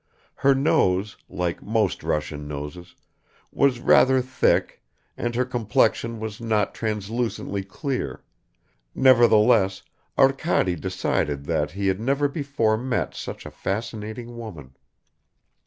[0.37, 2.95] Her nose like most Russian noses
[3.51, 4.81] was rather thick,
[5.15, 8.23] and her complexion was not translucently clear;
[8.95, 9.83] nevertheless
[10.17, 14.75] Arkady decided that he had never before met such a fascinating woman.